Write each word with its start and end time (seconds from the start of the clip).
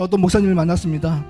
어떤 0.00 0.20
목사님을 0.20 0.54
만났습니다. 0.54 1.24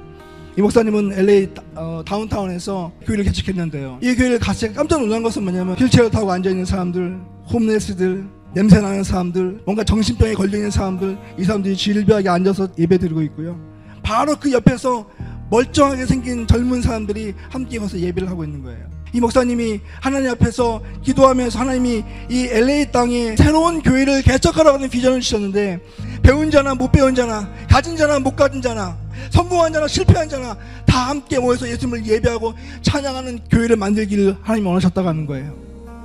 이 0.54 0.60
목사님은 0.60 1.14
LA 1.14 1.48
어, 1.74 2.02
다운타운에서 2.04 2.92
교회를 3.06 3.24
개척했는데요. 3.24 3.98
이 4.02 4.14
교회를 4.14 4.38
갔을 4.38 4.68
때 4.68 4.74
깜짝 4.74 5.00
놀란 5.00 5.22
것은 5.22 5.42
뭐냐면 5.42 5.74
휠체어 5.74 6.10
타고 6.10 6.30
앉아 6.30 6.50
있는 6.50 6.66
사람들, 6.66 7.18
홈레스들, 7.50 8.28
냄새 8.52 8.78
나는 8.82 9.02
사람들, 9.02 9.62
뭔가 9.64 9.82
정신병에 9.84 10.34
걸려 10.34 10.58
있는 10.58 10.70
사람들, 10.70 11.16
이 11.38 11.44
사람들이 11.44 11.78
질비하게 11.78 12.28
앉아서 12.28 12.68
예배드리고 12.78 13.22
있고요. 13.22 13.58
바로 14.02 14.36
그 14.36 14.52
옆에서 14.52 15.08
멀쩡하게 15.50 16.04
생긴 16.04 16.46
젊은 16.46 16.82
사람들이 16.82 17.32
함께 17.48 17.78
와서 17.78 17.98
예배를 17.98 18.28
하고 18.28 18.44
있는 18.44 18.62
거예요. 18.62 18.98
이 19.14 19.20
목사님이 19.20 19.80
하나님 20.00 20.30
앞에서 20.32 20.82
기도하면서 21.02 21.58
하나님이 21.58 22.04
이 22.28 22.48
LA 22.50 22.92
땅에 22.92 23.34
새로운 23.36 23.80
교회를 23.82 24.22
개척하라고 24.22 24.76
하는 24.76 24.90
비전을 24.90 25.20
주셨는데 25.20 25.80
배운 26.28 26.50
자나 26.50 26.74
못 26.74 26.92
배운 26.92 27.14
자나 27.14 27.48
가진 27.70 27.96
자나 27.96 28.18
못 28.18 28.36
가진 28.36 28.60
자나 28.60 28.98
성공한 29.30 29.72
자나 29.72 29.88
실패한 29.88 30.28
자나 30.28 30.58
다 30.84 31.08
함께 31.08 31.38
모여서 31.38 31.66
예수님을 31.66 32.04
예배하고 32.04 32.52
찬양하는 32.82 33.38
교회를 33.50 33.76
만들기를 33.76 34.36
하나님이 34.42 34.66
원하셨다고 34.66 35.08
하는 35.08 35.24
거예요. 35.24 35.56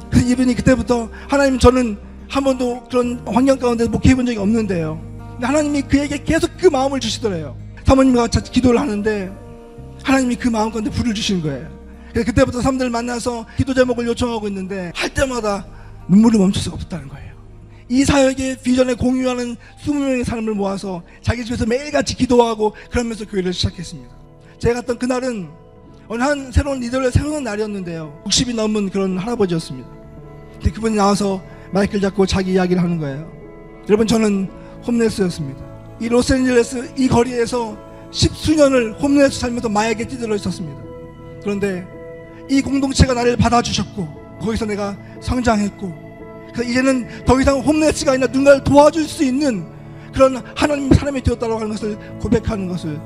그래서 0.09 0.26
이분이 0.26 0.55
그때부터 0.55 1.09
하나님 1.27 1.59
저는 1.59 1.98
한 2.30 2.41
번도 2.41 2.86
그런 2.86 3.22
환경 3.26 3.59
가운데 3.59 3.86
목회해 3.86 4.16
본 4.16 4.26
적이 4.26 4.38
없는데요. 4.38 4.98
하나님이 5.41 5.82
그에게 5.82 6.24
계속 6.24 6.52
그 6.58 6.68
마음을 6.68 7.02
주시더래요. 7.02 7.58
사모님과 7.84 8.27
같이 8.27 8.49
기도를 8.49 8.80
하는데 8.80 9.30
하나님이 10.04 10.38
그 10.38 10.48
마음 10.48 10.71
가운데 10.71 10.90
불을 10.90 11.13
주신 11.13 11.41
거예요. 11.41 11.68
그때부터 12.13 12.62
사람들 12.62 12.90
만나서 12.90 13.46
기도 13.58 13.74
제목을 13.74 14.08
요청하고 14.08 14.48
있는데 14.48 14.93
할 14.96 15.13
때마다 15.13 15.65
눈물을 16.08 16.40
멈출 16.40 16.63
수가 16.63 16.77
없다는 16.77 17.10
거예요. 17.10 17.32
이 17.89 18.05
사역의 18.05 18.57
비전에 18.63 18.93
공유하는 18.93 19.55
20명의 19.84 20.23
사람을 20.23 20.53
모아서 20.53 21.03
자기 21.21 21.43
집에서 21.45 21.65
매일같이 21.65 22.15
기도하고 22.15 22.73
그러면서 22.90 23.25
교회를 23.25 23.53
시작했습니다. 23.53 24.13
제가 24.59 24.75
갔던 24.75 24.98
그날은 24.99 25.49
어느 26.07 26.21
한 26.21 26.51
새로운 26.51 26.79
리더를 26.79 27.12
세우는 27.12 27.43
날이었는데요. 27.43 28.23
60이 28.25 28.55
넘은 28.55 28.90
그런 28.90 29.17
할아버지였습니다. 29.17 29.87
근데 30.53 30.71
그분이 30.71 30.95
나와서 30.95 31.41
마이크를 31.71 32.01
잡고 32.01 32.25
자기 32.25 32.53
이야기를 32.53 32.81
하는 32.81 32.98
거예요. 32.98 33.31
여러분 33.90 34.07
저는 34.07 34.49
homeless였습니다. 34.85 35.62
이 35.99 36.09
로스앤젤레스 36.09 36.93
이 36.97 37.07
거리에서 37.07 37.77
십수년을 38.12 39.01
homeless 39.01 39.40
살면서 39.40 39.70
마약에 39.70 40.07
찌들어 40.07 40.35
있었습니다. 40.35 40.81
그런데 41.41 41.85
이 42.49 42.62
공동체가 42.62 43.13
나를 43.13 43.37
받아주셨고 43.37 44.40
거기서 44.41 44.65
내가 44.65 44.97
성장했고 45.21 46.12
그래서 46.54 46.70
이제는 46.70 47.26
더 47.26 47.40
이상 47.41 47.59
홈레스가 47.59 48.13
아니라 48.13 48.27
누군가를 48.27 48.63
도와줄 48.63 49.07
수 49.07 49.23
있는 49.23 49.65
그런 50.13 50.41
하나님 50.55 50.91
사람이 50.93 51.21
되었다고 51.23 51.55
하는 51.55 51.70
것을 51.70 51.98
고백하는 52.20 52.68
것을 52.68 52.99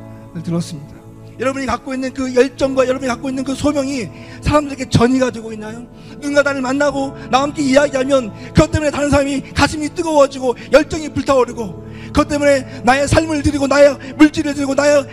들었습니다. 0.44 0.98
여러분이 1.40 1.66
갖고 1.68 1.94
있는 1.94 2.14
그 2.14 2.34
열정과 2.34 2.88
여러분이 2.88 3.08
갖고 3.08 3.30
있는 3.30 3.44
그 3.44 3.54
소명이 3.54 4.10
사람들에게 4.42 4.90
전이가 4.90 5.30
되고 5.30 5.54
있나요? 5.54 5.86
누군가 6.14 6.42
나를 6.42 6.62
만나고 6.62 7.16
나와 7.30 7.44
함께 7.44 7.62
이야기하면 7.62 8.34
그것 8.48 8.72
때문에 8.72 8.92
다른 8.92 9.10
사람이 9.10 9.54
가슴이 9.54 9.90
뜨거워지고 9.90 10.56
열정이 10.74 11.10
불타오르고 11.10 11.88
그것 12.08 12.28
때문에 12.28 12.82
나의 12.84 13.08
삶을 13.08 13.44
드리고 13.44 13.68
나의 13.68 13.98
물질을 14.18 14.56
드리고 14.56 14.74
나의 14.74 15.06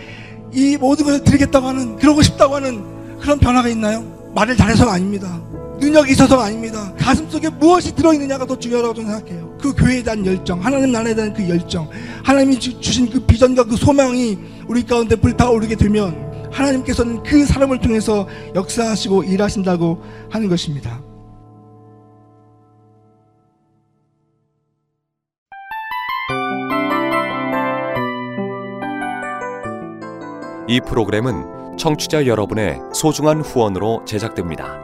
이 0.53 0.77
모든 0.79 1.05
것을 1.05 1.25
드리겠다고 1.25 1.67
하는 1.67 1.97
그러고 1.97 2.23
싶다고 2.23 2.57
하는 2.57 3.19
그런 3.21 3.39
변화가 3.39 3.69
있나요? 3.69 4.03
말을 4.35 4.57
잘해서가 4.57 4.93
아닙니다. 4.93 5.41
능력이 5.81 6.13
있어서가 6.13 6.45
아닙니다. 6.45 6.93
가슴 6.99 7.29
속에 7.29 7.49
무엇이 7.49 7.95
들어있느냐가 7.95 8.47
더 8.47 8.59
중요하다고 8.59 8.95
저는 8.95 9.11
생각해요. 9.11 9.59
그 9.61 9.75
교회에 9.75 10.03
대한 10.03 10.25
열정, 10.25 10.65
하나님 10.65 10.93
나라에 10.93 11.15
대한 11.15 11.33
그 11.35 11.49
열정, 11.49 11.89
하나님이 12.23 12.59
주- 12.59 12.81
주신 12.81 13.11
그 13.11 13.21
비전과 13.21 13.65
그 13.65 13.77
소망이 13.77 14.39
우리 14.69 14.85
가운데 14.85 15.17
불타오르게 15.17 15.75
되면 15.77 16.33
하나님께서는 16.53 17.23
그 17.23 17.45
사람을 17.45 17.81
통해서 17.81 18.29
역사하시고 18.55 19.25
일하신다고 19.25 20.03
하는 20.31 20.49
것입니다. 20.49 21.01
이 30.67 30.81
프로그램은 30.81 31.77
청취자 31.77 32.27
여러분의 32.27 32.81
소중한 32.95 33.41
후원으로 33.43 34.05
제작됩니다. 34.07 34.84